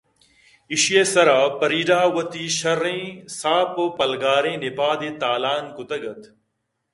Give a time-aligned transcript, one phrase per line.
[0.73, 3.05] ایشیءِ سرا فریڈاءَ وتی شرّیں
[3.37, 6.21] ساپ ءُپلگاریں نپادے تا لان کُتگ اَت